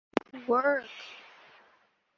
Work! 0.47 0.87